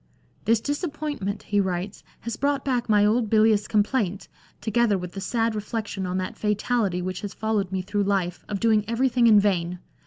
"This 0.45 0.59
dis 0.61 0.81
appointment," 0.83 1.43
he 1.43 1.59
writes," 1.61 2.03
has 2.21 2.35
brought 2.35 2.65
back 2.65 2.89
my 2.89 3.05
old 3.05 3.29
bilious 3.29 3.67
complaint, 3.67 4.27
together 4.59 4.97
with 4.97 5.11
the 5.11 5.21
sad 5.21 5.53
reflection 5.53 6.07
on 6.07 6.17
that 6.17 6.35
fatality 6.39 7.03
which 7.03 7.21
has 7.21 7.35
followed 7.35 7.71
me 7.71 7.83
through 7.83 8.01
life, 8.05 8.43
of 8.49 8.59
doing 8.59 8.81
everythmg 8.85 9.27
in 9.27 9.39
vain. 9.39 9.77